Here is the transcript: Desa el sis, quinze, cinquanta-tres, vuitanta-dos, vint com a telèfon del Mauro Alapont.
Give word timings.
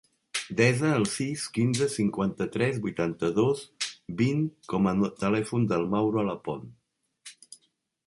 Desa 0.59 0.87
el 0.99 1.03
sis, 1.15 1.43
quinze, 1.57 1.89
cinquanta-tres, 1.97 2.81
vuitanta-dos, 2.87 3.63
vint 4.25 4.43
com 4.75 4.93
a 4.93 4.97
telèfon 5.23 5.71
del 5.75 5.89
Mauro 5.97 6.27
Alapont. 6.27 6.69